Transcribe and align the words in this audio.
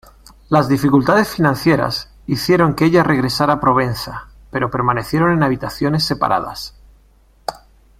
Las 0.49 0.67
dificultades 0.67 1.27
financieras 1.29 2.11
hicieron 2.25 2.73
que 2.73 2.85
ella 2.85 3.03
regresara 3.03 3.53
a 3.53 3.59
Provenza, 3.59 4.29
pero 4.49 4.71
permanecieron 4.71 5.31
en 5.31 5.43
habitaciones 5.43 6.03
separadas. 6.03 6.73